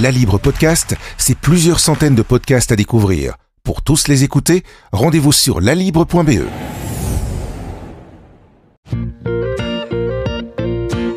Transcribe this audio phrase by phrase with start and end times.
[0.00, 3.34] La Libre Podcast, c'est plusieurs centaines de podcasts à découvrir.
[3.64, 6.79] Pour tous les écouter, rendez-vous sur lalibre.be.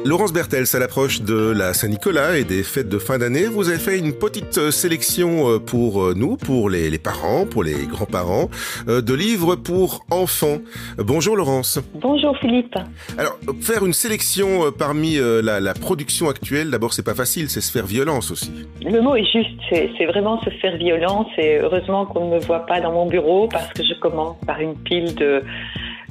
[0.06, 3.80] Laurence Bertels, à l'approche de la Saint-Nicolas et des fêtes de fin d'année, vous avez
[3.80, 8.50] fait une petite euh, sélection euh, pour euh, nous, pour les, parents, pour les grands-parents,
[8.88, 10.58] de livres pour enfants.
[10.98, 11.80] Bonjour Laurence.
[11.96, 12.76] Bonjour Philippe.
[13.18, 17.86] Alors, faire une sélection parmi la, production actuelle, d'abord c'est pas facile, c'est se faire
[17.86, 18.52] violence aussi.
[18.82, 22.66] Le mot est juste, c'est vraiment se faire violence et heureusement qu'on ne me voit
[22.66, 25.42] pas dans mon bureau parce que je commence par une pile de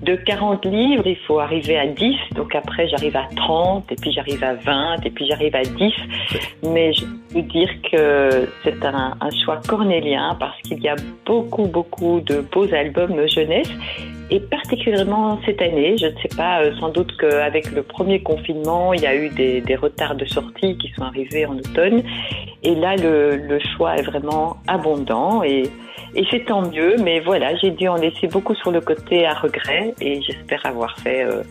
[0.02, 2.16] de 40 livres, il faut arriver à 10.
[2.34, 5.92] Donc après, j'arrive à 30, et puis j'arrive à 20, et puis j'arrive à 10.
[6.64, 12.20] Mais je peux dire que c'est un, choix cornélien parce qu'il y a beaucoup, beaucoup
[12.20, 13.70] de beaux albums jeunesse.
[14.30, 18.92] Et particulièrement cette année, je ne sais pas, euh, sans doute qu'avec le premier confinement,
[18.94, 22.02] il y a eu des, des, retards de sortie qui sont arrivés en automne.
[22.62, 25.42] Et là, le, le choix est vraiment abondant.
[25.42, 25.64] Et
[26.14, 29.32] et c'est tant mieux, mais voilà, j'ai dû en laisser beaucoup sur le côté à
[29.32, 31.42] regret et j'espère avoir fait euh,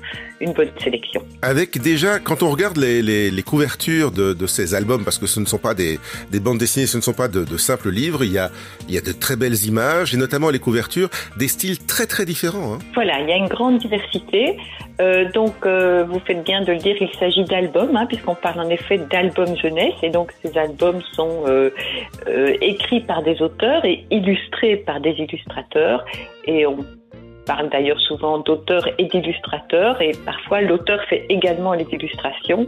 [0.42, 1.22] une bonne sélection.
[1.42, 5.28] Avec déjà, quand on regarde les, les, les couvertures de, de, ces albums, parce que
[5.28, 6.00] ce ne sont pas des,
[6.32, 8.50] des bandes dessinées, ce ne sont pas de, de, simples livres, il y, a,
[8.88, 12.26] il y a de très belles images et notamment les couvertures, des styles très très
[12.26, 12.74] différents.
[12.76, 12.80] Hein.
[12.94, 14.58] Voilà, il y a une grande diversité.
[15.00, 18.60] Euh, donc, euh, vous faites bien de le dire, il s'agit d'albums, hein, puisqu'on parle
[18.60, 21.70] en effet d'albums jeunesse, et donc ces albums sont euh,
[22.28, 26.06] euh écrits par des auteurs et illustrés par des illustrateurs
[26.46, 26.78] et on
[27.52, 32.66] parle d'ailleurs souvent d'auteurs et d'illustrateurs et parfois l'auteur fait également les illustrations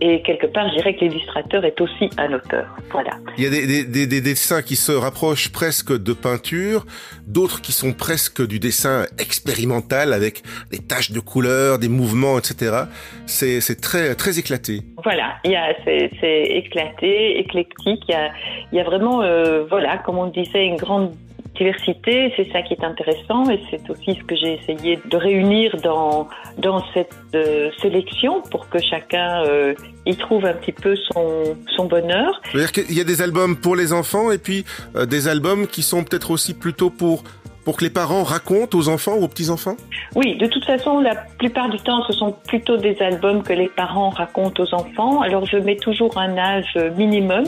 [0.00, 2.66] et quelque part, je dirais que l'illustrateur est aussi un auteur.
[2.90, 3.12] Voilà.
[3.38, 6.84] Il y a des, des, des, dessins qui se rapprochent presque de peinture,
[7.26, 12.84] d'autres qui sont presque du dessin expérimental avec des taches de couleurs, des mouvements, etc.
[13.26, 14.82] C'est très très éclaté.
[15.02, 18.02] Voilà, il y a c'est éclaté, éclectique.
[18.08, 18.30] Il y a,
[18.72, 21.12] il y a vraiment, euh, voilà, comme on disait, une grande
[21.56, 25.76] diversité, c'est ça qui est intéressant et c'est aussi ce que j'ai essayé de réunir
[25.82, 26.28] dans,
[26.58, 29.74] dans cette euh, sélection pour que chacun euh,
[30.04, 32.40] y trouve un petit peu son, son bonheur.
[32.50, 34.64] C'est-à-dire qu'il y a des albums pour les enfants et puis
[34.94, 37.22] euh, des albums qui sont peut-être aussi plutôt pour
[37.66, 39.74] pour que les parents racontent aux enfants ou aux petits-enfants?
[40.14, 43.68] Oui, de toute façon, la plupart du temps, ce sont plutôt des albums que les
[43.68, 45.20] parents racontent aux enfants.
[45.20, 47.42] Alors, je mets toujours un âge minimum.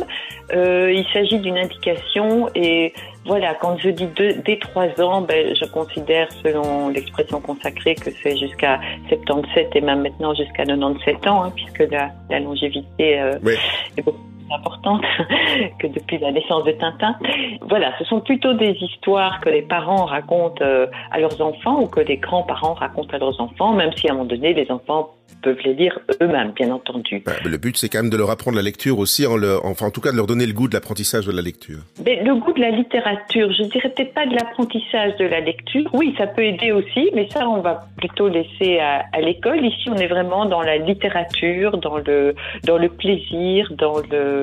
[0.53, 2.93] Euh, il s'agit d'une indication et
[3.29, 8.11] voilà, quand je dis deux, dès 3 ans, ben, je considère, selon l'expression consacrée, que
[8.23, 13.39] c'est jusqu'à 77 et même maintenant jusqu'à 97 ans, hein, puisque la, la longévité euh,
[13.97, 15.03] est beaucoup importante
[15.79, 17.17] que depuis la naissance de Tintin.
[17.69, 21.87] Voilà, ce sont plutôt des histoires que les parents racontent euh, à leurs enfants ou
[21.87, 25.15] que les grands-parents racontent à leurs enfants, même si à un moment donné, les enfants
[25.43, 27.23] peuvent les lire eux-mêmes, bien entendu.
[27.25, 29.91] Bah, le but, c'est quand même de leur apprendre la lecture aussi, en enfin, en
[29.91, 31.79] tout cas, de leur donner le goût de l'apprentissage de la lecture.
[32.05, 35.89] Mais le goût de la littérature, je dirais peut-être pas de l'apprentissage de la lecture.
[35.93, 39.65] Oui, ça peut aider aussi, mais ça, on va plutôt laisser à, à l'école.
[39.65, 42.35] Ici, on est vraiment dans la littérature, dans le,
[42.65, 44.38] dans le plaisir, dans le,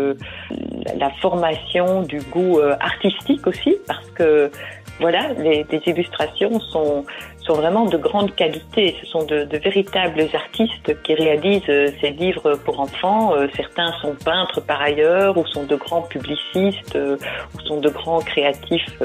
[0.98, 4.52] la formation du goût euh, artistique aussi, parce que
[5.00, 7.06] voilà, les, illustrations sont,
[7.40, 8.96] sont vraiment de grande qualité.
[9.02, 13.36] Ce sont de, véritables artistes qui réalisent euh, ces livres pour enfants.
[13.36, 18.20] Euh, certains sont peintres par ailleurs, ou sont de grands publicistes, ou sont de grands
[18.20, 19.02] créatifs,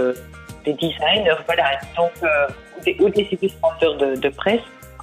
[0.65, 4.61] des designers, voilà, donc, ou des, ou, illustrateurs de presse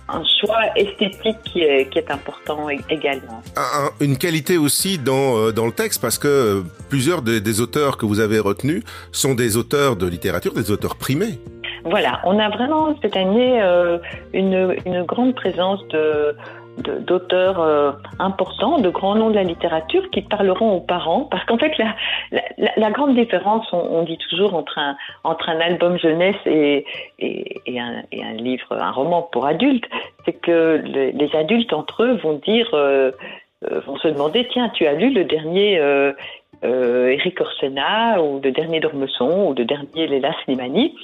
[0.09, 3.41] un choix esthétique qui est, qui est important également.
[4.00, 8.06] une qualité aussi dans, euh, dans le texte, parce que plusieurs des, des auteurs que
[8.06, 11.40] vous avez retenus sont des auteurs de littérature, des auteurs primés.
[11.84, 13.97] Voilà, on a vraiment cette année euh,
[14.34, 16.35] une, une grande présence de
[16.77, 21.27] d'auteurs euh, importants, de grands noms de la littérature qui parleront aux parents.
[21.29, 21.95] Parce qu'en fait, la,
[22.31, 26.85] la, la, grande différence, on, on, dit toujours entre un, entre un album jeunesse et,
[27.19, 29.87] et, et, un, et un, livre, un roman pour adultes,
[30.25, 33.11] c'est que le, les adultes entre eux vont dire, euh,
[33.71, 36.13] euh, vont se demander, tiens, tu as lu le dernier euh,
[36.63, 40.96] euh, Eric Orsena ou le dernier Dormesson ou le dernier Léla Slimani?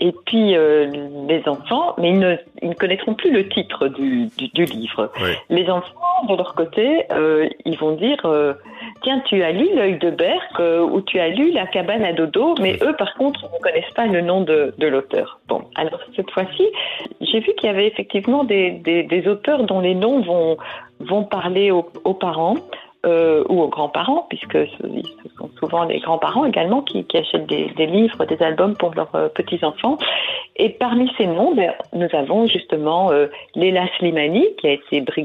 [0.00, 0.86] Et puis euh,
[1.28, 5.10] les enfants, mais ils ne, ils ne, connaîtront plus le titre du, du, du livre.
[5.20, 5.30] Oui.
[5.50, 8.54] Les enfants, de leur côté, euh, ils vont dire euh,
[9.02, 12.54] Tiens, tu as lu L'œil de Berck ou tu as lu La cabane à dodo,
[12.60, 15.40] mais eux, par contre, ne connaissent pas le nom de, de l'auteur.
[15.48, 16.66] Bon, alors cette fois-ci,
[17.20, 20.58] j'ai vu qu'il y avait effectivement des, des, des, auteurs dont les noms vont,
[21.00, 22.56] vont parler aux, aux parents
[23.06, 28.24] euh, ou aux grands-parents, puisque ce sont souvent les grands-parents également qui, achètent des, livres,
[28.24, 29.98] des albums pour leurs euh, petits-enfants.
[30.56, 35.24] Et parmi ces noms, ben, nous avons justement euh, Léla Slimani, qui a été prix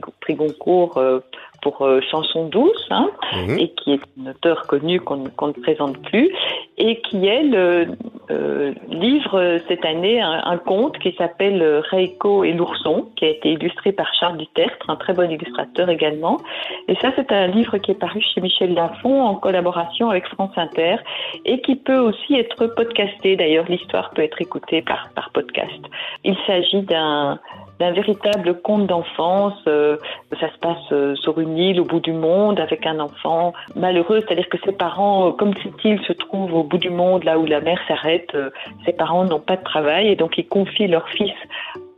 [0.97, 1.19] euh,
[1.63, 3.57] pour euh, Chanson douce, hein, mhm.
[3.57, 6.29] et qui est une auteure connue qu'on ne présente plus,
[6.77, 7.55] et qui, elle,
[8.29, 13.91] euh, livre cette année un, conte qui s'appelle Reiko et l'ourson, qui a été illustré
[13.93, 16.37] par Charles Dutertre, un très bon illustrateur également.
[16.87, 20.51] Et ça, c'est un livre qui est paru chez Michel Lafon en collaboration avec France
[20.57, 20.97] Inter,
[21.45, 23.35] et qui peut aussi être podcasté.
[23.37, 25.79] D'ailleurs, l'histoire peut être écoutée par, par podcast.
[26.25, 27.39] Il s'agit d'un
[27.83, 29.59] d'un véritable conte d'enfance.
[29.67, 29.97] Euh,
[30.39, 34.21] ça se passe euh, sur une île au bout du monde avec un enfant malheureux,
[34.21, 37.45] c'est-à-dire que ses parents, euh, comme cette se trouve au bout du monde, là où
[37.45, 38.31] la mer s'arrête,
[38.85, 41.33] ses parents n'ont pas de travail et donc ils confient leur fils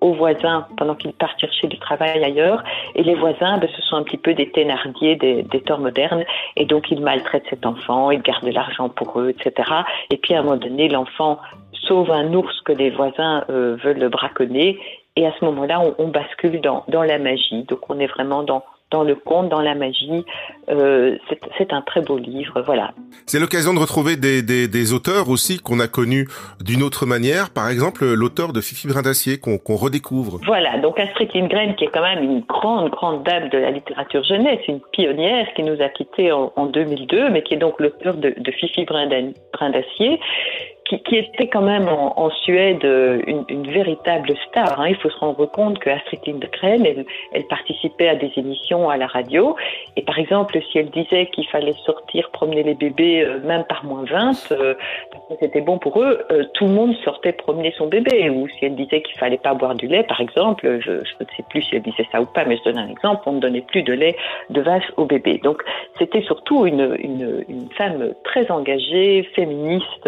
[0.02, 2.64] aux voisins pendant qu'ils partent chercher du travail ailleurs.
[2.96, 6.24] Et les voisins, ben, ce sont un petit peu des thénardiers des, des temps modernes.
[6.56, 9.70] Et donc, ils maltraitent cet enfant, ils gardent de l'argent pour eux, etc.
[10.10, 11.40] Et puis, à un moment donné, l'enfant
[11.88, 14.80] sauve un ours que les voisins veulent le braconner
[15.16, 17.64] et à ce moment-là, on, on bascule dans, dans, la magie.
[17.64, 20.26] Donc on est vraiment dans, dans le conte, dans la magie.
[20.70, 21.18] Euh,
[21.58, 22.92] c'est un très beau livre, voilà.
[23.26, 26.28] C'est l'occasion de retrouver des, des, des auteurs aussi qu'on a connus
[26.62, 27.50] d'une autre manière.
[27.50, 30.40] Par exemple, l'auteur de Fifi Brindacier qu'on redécouvre.
[30.46, 34.24] Voilà, donc Astrid Lindgren, qui est quand même une grande, grande dame de la littérature
[34.24, 38.16] jeunesse, une pionnière qui nous a quittés en, en 2002, mais qui est donc l'auteur
[38.16, 40.20] de, de Fifi Brindacier
[40.86, 44.80] qui, qui, était quand même en, en Suède euh, une, une, véritable star.
[44.80, 44.90] Hein.
[44.90, 48.98] Il faut se rendre compte que Astrid Lindgren, elle, elle, participait à des émissions à
[48.98, 49.56] la radio.
[49.96, 53.84] Et par exemple, si elle disait qu'il fallait sortir promener les bébés, euh, même par
[53.84, 54.76] moins 20, euh,
[55.12, 58.30] parce que c'était bon pour eux, euh, tout le monde sortait promener son bébé.
[58.30, 61.26] Ou si elle disait qu'il fallait pas boire du lait, par exemple, je, je ne
[61.36, 63.40] sais plus si elle disait ça ou pas, mais je donne un exemple, on ne
[63.40, 64.16] donnait plus de lait
[64.52, 65.40] de vache au bébé.
[65.44, 65.64] Donc
[65.98, 70.08] c'était surtout une, une, une, femme très engagée, féministe.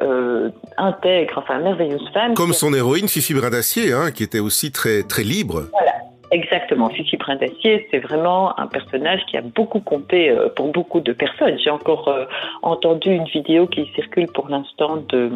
[0.00, 2.34] Euh, intègre, enfin merveilleuse femme.
[2.34, 5.64] Comme son héroïne Fifi Brindacier, hein, qui était aussi très très libre.
[5.72, 5.90] Voilà.
[6.30, 11.12] Exactement, Fifi Brindacier, c'est vraiment un personnage qui a beaucoup compté euh, pour beaucoup de
[11.12, 11.58] personnes.
[11.58, 12.24] J'ai encore euh,
[12.62, 15.28] entendu une vidéo qui circule pour l'instant de,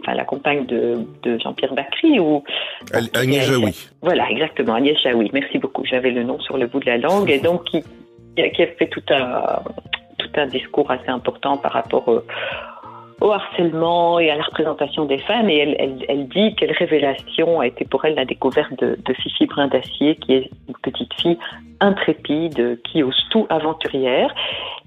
[0.00, 2.42] enfin, la compagne de, de Jean-Pierre Bacry ou
[3.14, 3.90] Agnès Jaoui.
[4.02, 5.30] Voilà, exactement, Agnès Jaoui.
[5.32, 5.84] Merci beaucoup.
[5.84, 7.84] J'avais le nom sur le bout de la langue et donc qui,
[8.34, 9.62] qui a fait tout un
[10.18, 12.24] tout un discours assez important par rapport euh,
[13.20, 15.48] au harcèlement et à la représentation des femmes.
[15.48, 19.12] Et elle, elle, elle dit quelle révélation a été pour elle la découverte de, de
[19.14, 21.38] Fifi Brin d'Acier, qui est une petite fille
[21.80, 24.34] intrépide, qui ose tout aventurière.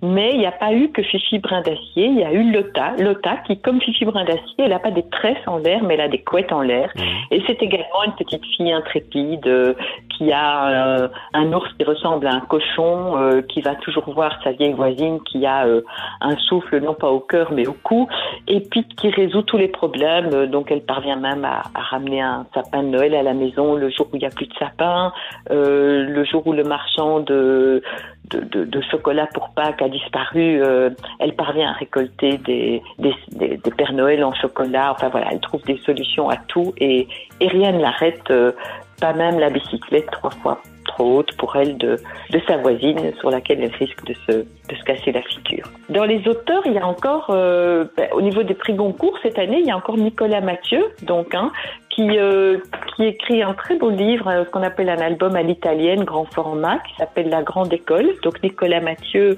[0.04, 2.92] Mais il n'y a pas eu que Fifi Brin d'Acier, il y a eu Lota.
[3.00, 6.02] Lota qui, comme Fifi Brin d'Acier, elle n'a pas des tresses en l'air, mais elle
[6.02, 6.92] a des couettes en l'air.
[6.96, 7.02] Mmh.
[7.32, 9.74] Et c'est également une petite fille intrépide euh,
[10.18, 14.40] qui a euh, un ours qui ressemble à un cochon, euh, qui va toujours voir
[14.44, 15.82] sa vieille voisine qui a euh,
[16.22, 18.08] un souffle non pas au cœur mais au cou,
[18.48, 20.30] et puis qui résout tous les problèmes.
[20.34, 23.76] Euh, donc elle parvient même à, à, ramener un sapin de Noël à la maison
[23.76, 25.14] le jour où il n'y a plus de sapin,
[25.50, 27.82] le jour où le marchand de
[28.30, 30.90] de, de, de, chocolat pour Pâques a disparu, euh,
[31.20, 34.92] elle parvient à récolter des, des, des, des, Pères Noël en chocolat.
[34.92, 37.08] Enfin voilà, elle trouve des solutions à tout et,
[37.40, 38.54] et rien ne l'arrête, euh,
[39.00, 40.62] pas même la bicyclette trois fois
[40.94, 41.98] trop haute pour elle de,
[42.30, 45.69] de sa voisine sur laquelle elle risque de se, de se casser la figure.
[45.90, 49.40] Dans les auteurs, il y a encore, euh, ben, au niveau des prix Goncourt cette
[49.40, 51.51] année, il y a encore Nicolas Mathieu, donc, hein,
[51.90, 52.57] qui, euh,
[52.95, 56.25] qui écrit un très beau livre, euh, ce qu'on appelle un album à l'italienne, grand
[56.25, 58.13] format, qui s'appelle La Grande École.
[58.24, 59.38] Donc Nicolas Mathieu,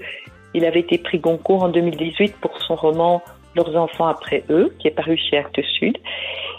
[0.54, 3.22] il avait été pris Goncourt en 2018 pour son roman
[3.56, 5.98] Leurs enfants après eux, qui est paru chez Actes Sud.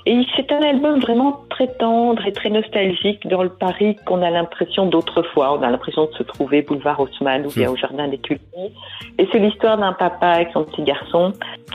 [0.06, 4.30] Et c'est un album vraiment très tendre et très nostalgique dans le Paris qu'on a
[4.30, 5.58] l'impression d'autrefois.
[5.58, 8.72] On a l'impression de se trouver boulevard Haussmann ou bien au jardin des Tuileries.
[9.18, 11.32] Et c'est l'histoire d'un papa avec son petit garçon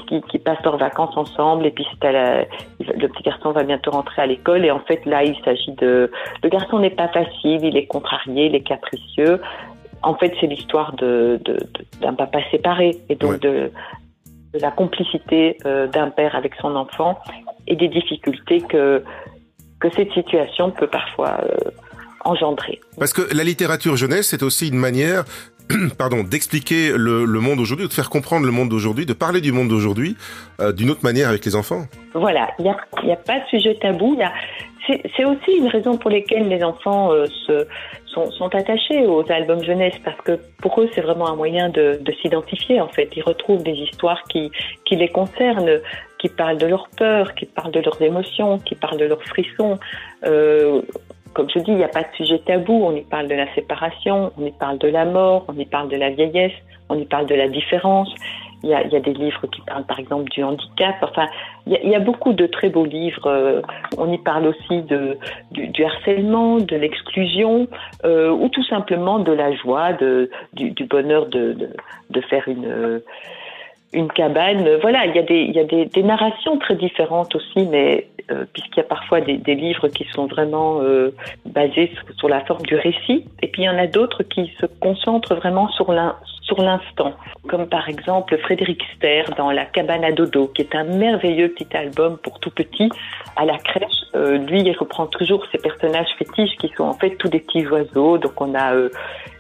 [0.08, 1.66] qui, qui passent leurs vacances ensemble.
[1.66, 2.46] Et puis la,
[2.80, 4.64] le petit garçon va bientôt rentrer à l'école.
[4.64, 6.10] Et en fait, là, il s'agit de...
[6.42, 9.42] Le garçon n'est pas facile, il est contrarié, il est capricieux.
[10.04, 11.58] En fait, c'est l'histoire de, de,
[12.02, 13.40] d'un papa séparé et donc ouais.
[13.40, 13.72] de,
[14.54, 17.18] de la complicité euh, d'un père avec son enfant
[17.68, 19.04] et des difficultés que,
[19.80, 21.72] que cette situation peut parfois euh,
[22.26, 22.80] engendrer.
[23.00, 25.24] Parce que la littérature jeunesse, c'est aussi une manière
[25.98, 29.52] pardon, d'expliquer le, le, monde aujourd'hui, de faire comprendre le monde d'aujourd'hui, de parler du
[29.52, 30.16] monde d'aujourd'hui
[30.60, 31.86] euh, d'une autre manière avec les enfants.
[32.14, 34.18] Voilà, il n'y a, pas de sujet tabou.
[34.88, 37.68] C'est aussi une raison pour laquelle les enfants euh, se,
[38.14, 42.12] sont, attachés aux albums jeunesse, parce que pour eux, c'est vraiment un moyen de, de
[42.22, 43.10] s'identifier, en fait.
[43.16, 44.52] Ils retrouvent des histoires qui,
[44.86, 45.80] qui les concernent,
[46.20, 49.80] qui parlent de leurs peurs, qui parlent de leurs émotions, qui parlent de leurs frissons.
[50.26, 50.82] Euh,
[51.34, 52.84] comme je dis, il n'y a pas de sujet tabou.
[52.84, 55.90] On y parle de la séparation, on y parle de la mort, on y parle
[55.90, 56.54] de la vieillesse,
[56.90, 58.14] on y parle de la différence.
[58.64, 60.96] Il y a, il y a des livres qui parlent par exemple du handicap.
[61.02, 61.26] Enfin,
[61.66, 63.28] il y a, il y a beaucoup de très beaux livres.
[63.28, 63.62] Euh,
[63.98, 65.18] on y parle aussi de,
[65.52, 67.68] du, du harcèlement, de l'exclusion,
[68.06, 71.70] euh, ou tout simplement de la joie, de, du, du bonheur de, de,
[72.10, 73.02] de faire une
[73.94, 74.78] une cabane.
[74.82, 78.08] Voilà, il y a des, il y a des, des narrations très différentes aussi, mais
[78.30, 81.14] euh, puisqu'il y a parfois des, livres qui sont vraiment euh,
[81.46, 84.66] basés sur, la forme du récit, et puis il y en a d'autres qui se
[84.80, 87.14] concentrent vraiment sur l'in, sur l'instant,
[87.48, 91.76] comme par exemple Frédéric Ster dans La cabane à dodo, qui est un merveilleux petit
[91.76, 92.90] album pour tout petit
[93.36, 93.92] à la crèche.
[94.16, 97.66] Euh, lui, il reprend toujours ses personnages fétiches qui sont en fait tous des petits
[97.68, 98.18] oiseaux.
[98.18, 98.74] Donc on a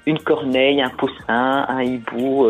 [0.05, 2.47] une corneille, un poussin, un hibou,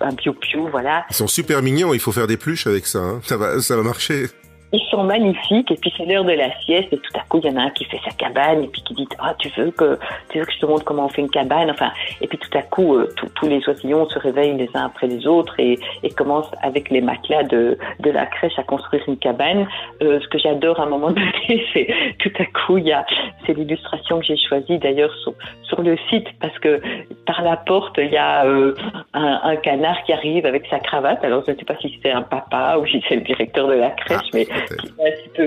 [0.00, 1.04] un piou-piou, voilà.
[1.10, 3.20] Ils sont super mignons, il faut faire des pluches avec ça, hein.
[3.22, 4.26] ça, va, ça va marcher
[4.72, 5.70] ils sont magnifiques.
[5.70, 6.92] Et puis c'est l'heure de la sieste.
[6.92, 8.82] Et tout à coup il y en a un qui fait sa cabane et puis
[8.82, 9.98] qui dit ah tu veux que
[10.30, 12.56] tu veux que je te montre comment on fait une cabane enfin et puis tout
[12.56, 16.10] à coup euh, tous les oisillons se réveillent les uns après les autres et, et
[16.10, 19.66] commencent avec les matelas de, de la crèche à construire une cabane.
[20.02, 21.88] Euh, ce que j'adore à un moment donné c'est
[22.18, 23.04] tout à coup il y a
[23.46, 26.80] c'est l'illustration que j'ai choisie d'ailleurs sur, sur le site parce que
[27.26, 28.74] par la porte il y a euh,
[29.14, 31.22] un, un, canard qui arrive avec sa cravate.
[31.24, 33.74] Alors je ne sais pas si c'est un papa ou si c'est le directeur de
[33.74, 34.46] la crèche ah, mais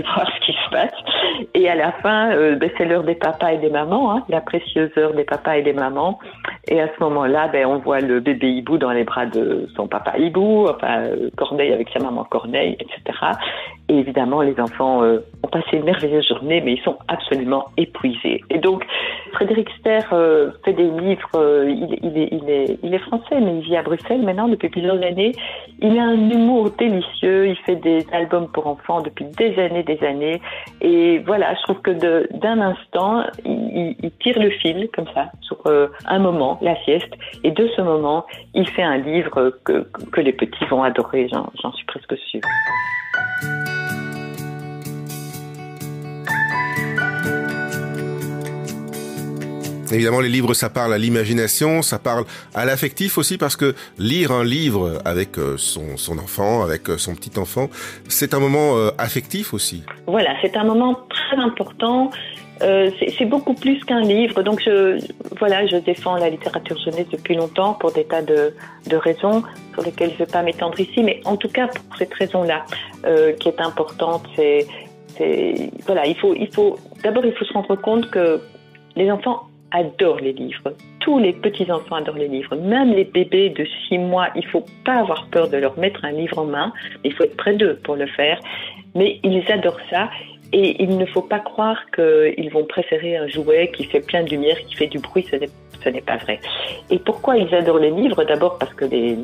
[0.01, 0.93] voir ce qui se passe.
[1.53, 4.41] Et à la fin, euh, ben, c'est l'heure des papas et des mamans, hein, la
[4.41, 6.19] précieuse heure des papas et des mamans.
[6.67, 9.87] Et à ce moment-là, ben, on voit le bébé hibou dans les bras de son
[9.87, 13.17] papa hibou, enfin euh, Corneille avec sa maman Corneille, etc.
[13.87, 18.41] Et évidemment, les enfants euh, ont passé une merveilleuse journée, mais ils sont absolument épuisés.
[18.49, 18.83] Et donc,
[19.33, 21.29] Frédéric Ster euh, fait des livres.
[21.35, 25.33] Euh, il, est, il, est, français, mais il vit à Bruxelles maintenant depuis plusieurs années.
[25.81, 27.47] Il a un humour délicieux.
[27.49, 30.41] Il fait des albums pour enfants depuis des années, des années.
[30.81, 31.91] Et voilà, je trouve que
[32.39, 37.13] d'un instant, il, il, tire le fil comme ça sur euh, un moment, la sieste.
[37.43, 38.25] Et de ce moment,
[38.55, 41.27] il fait un livre que, que les petits vont adorer.
[41.29, 42.41] J'en suis presque sûre.
[49.91, 54.31] Évidemment, les livres, ça parle à l'imagination, ça parle à l'affectif aussi, parce que lire
[54.31, 57.69] un livre avec euh, son, enfant, avec euh, son petit enfant,
[58.07, 59.83] c'est un moment euh, affectif aussi.
[60.07, 62.11] Voilà, c'est un moment très important.
[62.59, 64.41] C'est beaucoup plus qu'un livre.
[64.41, 64.97] Donc, je,
[65.37, 68.53] voilà, je défends la littérature jeunesse depuis longtemps pour des tas de,
[68.93, 71.03] raisons sur lesquelles je ne vais pas m'étendre ici.
[71.03, 72.65] Mais en tout cas, pour cette raison-là,
[73.41, 74.65] qui est importante, c'est,
[75.85, 76.33] voilà, il faut,
[77.03, 78.39] d'abord, il faut se rendre compte que
[78.95, 80.73] les enfants adorent les livres.
[80.99, 82.55] Tous les petits-enfants adorent les livres.
[82.55, 86.03] Même les bébés de 6 mois, il ne faut pas avoir peur de leur mettre
[86.05, 86.73] un livre en main.
[87.03, 88.39] Il faut être près d'eux pour le faire.
[88.95, 90.09] Mais ils adorent ça.
[90.57, 94.29] Et il ne faut pas croire qu'ils vont préférer un jouet qui fait plein de
[94.29, 95.27] lumière, qui fait du bruit.
[95.29, 95.35] Ce
[95.89, 96.39] n'est, pas vrai.
[96.89, 98.23] Et pourquoi ils adorent les livres?
[98.23, 99.17] D'abord parce que les,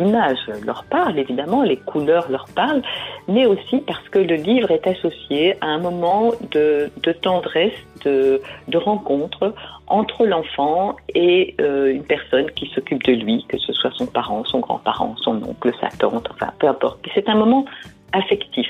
[0.00, 2.82] images leur parlent, évidemment, les couleurs leur parlent,
[3.28, 6.90] mais aussi parce que le livre est associé à un moment de,
[7.22, 9.54] tendresse, de, de rencontre
[9.86, 14.44] entre l'enfant et euh, une personne qui s'occupe de lui, que ce soit son parent,
[14.44, 16.98] son grand-parent, son oncle, sa tante, enfin peu importe.
[17.14, 17.64] C'est un moment
[18.12, 18.66] affectif.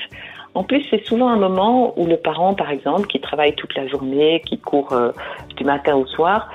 [0.55, 3.87] En plus, c'est souvent un moment où le parent, par exemple, qui travaille toute la
[3.87, 5.11] journée, qui court euh,
[5.59, 6.49] du matin au soir,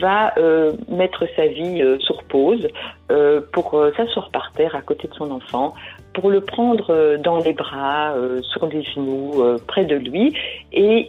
[0.00, 2.66] va euh, mettre sa vie euh, sur pause
[3.10, 5.74] euh, pour euh, s'asseoir par terre à côté de son enfant,
[6.14, 10.36] pour le prendre euh, dans les bras, sur les genoux, près de lui,
[10.72, 11.08] et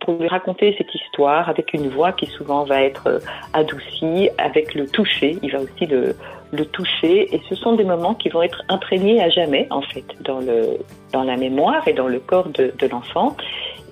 [0.00, 3.20] pour lui raconter cette histoire avec une voix qui souvent va être
[3.52, 5.38] adoucie, avec le toucher.
[5.42, 6.14] Il va aussi le,
[6.52, 10.04] le toucher, et ce sont des moments qui vont être imprégnés à jamais, en fait,
[10.20, 10.78] dans le
[11.12, 13.36] dans la mémoire et dans le corps de, de l'enfant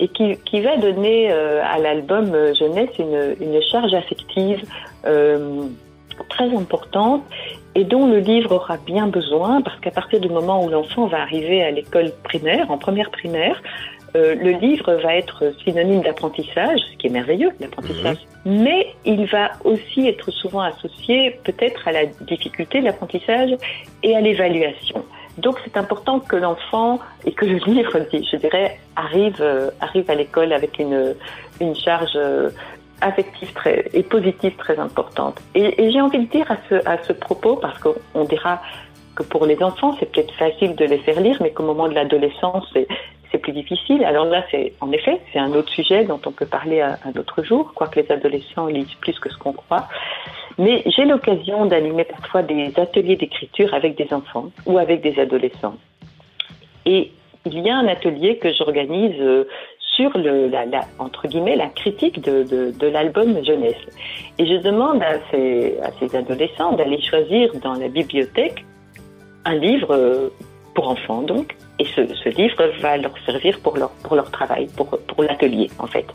[0.00, 4.62] et qui, qui, va donner euh, à l'album jeunesse une, une, charge affective
[5.06, 5.62] euh,
[6.28, 7.22] très importante
[7.74, 11.20] et dont le livre aura bien besoin parce qu'à partir du moment où l'enfant va
[11.20, 13.62] arriver à l'école primaire, en première primaire,
[14.16, 18.16] euh, le livre va être synonyme d'apprentissage, ce qui est merveilleux, l'apprentissage.
[18.44, 18.62] Mmh.
[18.62, 23.50] Mais il va aussi être souvent associé peut-être à la difficulté de l'apprentissage
[24.02, 25.04] et à l'évaluation.
[25.40, 30.14] Donc c'est important que l'enfant et que le livre, je dirais, arrive, euh, arrive à
[30.14, 31.14] l'école avec une,
[31.60, 32.50] une charge euh,
[33.00, 35.40] affective très, et positive très importante.
[35.54, 38.60] Et, j'ai envie de dire à ce, à ce propos, parce qu'on dira
[39.14, 41.94] que pour les enfants, c'est peut-être facile de les faire lire, mais qu'au moment de
[41.94, 42.86] l'adolescence, c'est,
[43.32, 44.04] c'est plus difficile.
[44.04, 47.18] Alors là, c'est en effet, c'est un autre sujet dont on peut parler un, un
[47.18, 49.88] autre jour, quoique les adolescents lisent plus que ce qu'on croit.
[50.58, 55.76] Mais j'ai l'occasion d'animer parfois des ateliers d'écriture avec des enfants ou avec des adolescents.
[56.86, 57.12] Et
[57.46, 59.44] il y a un atelier que j'organise euh,
[59.94, 60.64] sur le, la,
[60.98, 63.82] entre guillemets, la critique de, l'album jeunesse.
[64.38, 65.78] Et je demande à ces,
[66.14, 68.64] adolescents d'aller choisir dans la bibliothèque
[69.44, 70.30] un livre
[70.74, 75.86] pour enfants donc, et ce, livre va leur servir pour leur, travail, pour, l'atelier en
[75.86, 76.06] fait.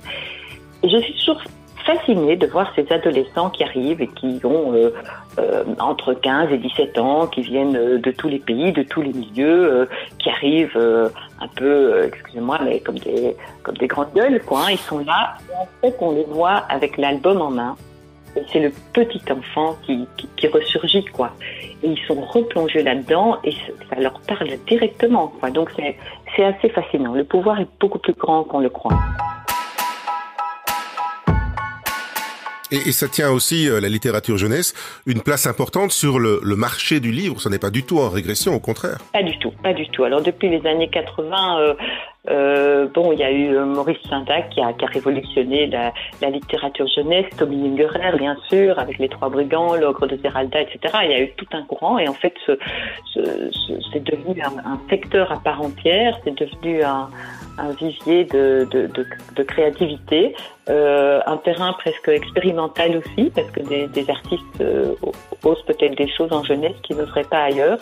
[0.83, 1.41] Je suis toujours
[1.85, 4.91] fascinée de voir ces adolescents qui arrivent et qui ont euh,
[5.39, 9.01] euh, entre 15 et 17 ans, qui viennent euh, de tous les pays, de tous
[9.01, 9.87] les milieux,
[10.19, 10.77] qui arrivent
[11.39, 14.61] un peu, excusez-moi, mais comme des, comme des grandes gueules, quoi.
[14.65, 14.71] Hein.
[14.71, 17.75] Ils sont là, et en fait, on les voit avec l'album en main.
[18.35, 21.31] Et c'est le petit enfant qui, qui, qui, ressurgit, quoi.
[21.83, 23.53] Et ils sont replongés là-dedans et
[23.89, 25.51] ça leur parle directement, quoi.
[25.51, 25.71] Donc
[26.35, 27.13] c'est assez fascinant.
[27.13, 28.97] Le pouvoir est beaucoup plus grand qu'on le croit.
[32.72, 34.74] Et, ça tient aussi, euh, la littérature jeunesse,
[35.05, 37.39] une place importante sur le, marché du livre.
[37.41, 38.98] Ce n'est pas du tout en régression, au contraire.
[39.13, 40.03] Pas du tout, pas du tout.
[40.03, 41.74] Alors depuis les années 80, euh,
[42.29, 47.67] euh, bon, il y a eu Maurice Sindac qui a, révolutionné la, littérature jeunesse, Tommy
[47.67, 50.79] Ungerer, bien sûr, avec Les Trois Brigands, L'Ogre de Zeralda, etc.
[51.03, 52.57] Il y a eu tout un courant et en fait, ce,
[53.13, 57.10] ce, ce, c'est devenu un, un, secteur à part entière, c'est devenu un,
[57.57, 60.35] un vivier de, de, créativité,
[60.69, 64.95] euh, un terrain presque expérimental aussi, parce que des, artistes euh,
[65.43, 67.77] osent peut-être des choses en jeunesse qui n'oseraient pas ailleurs.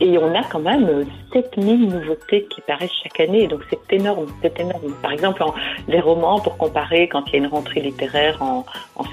[0.00, 4.58] Et on a quand même 7000 nouveautés qui paraissent chaque année, donc c'est énorme, c'est
[4.60, 4.92] énorme.
[5.02, 5.42] Par exemple,
[5.88, 8.64] les romans, pour comparer, quand il y a une rentrée littéraire en,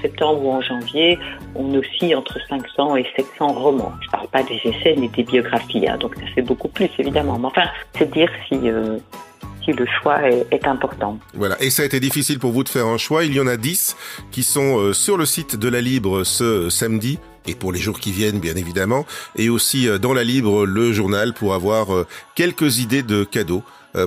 [0.02, 1.18] septembre ou en janvier,
[1.54, 3.92] on oscille entre 500 et 700 romans.
[4.02, 7.38] Je parle pas des essais mais des biographies, hein, donc ça fait beaucoup plus évidemment.
[7.38, 7.64] Mais enfin,
[7.96, 8.98] c'est dire si euh,
[9.72, 11.18] le choix est, est, important.
[11.34, 13.24] Voilà, et ça a été difficile pour vous de faire un choix.
[13.24, 13.96] Il y en a 10
[14.30, 18.00] qui sont euh, sur le site de la Libre ce samedi et pour les jours
[18.00, 19.06] qui viennent bien évidemment,
[19.36, 23.62] et aussi euh, dans la Libre le journal pour avoir euh, quelques idées de cadeaux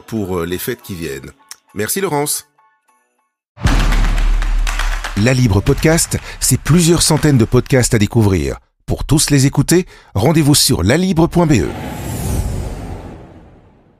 [0.06, 1.32] pour les fêtes qui viennent.
[1.74, 2.48] Merci Laurence.
[5.18, 8.60] La Libre Podcast, c'est plusieurs centaines de podcasts à découvrir.
[8.86, 12.09] Pour tous les écouter, rendez-vous sur lalibre.be.